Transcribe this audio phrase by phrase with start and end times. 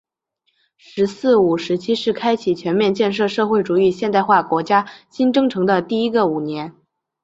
[0.77, 6.73] “十四五”时期是开启全面建设社会主义现代化国家新征程的第一个五年。